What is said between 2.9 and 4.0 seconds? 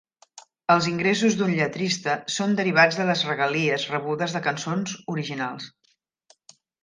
de les regalies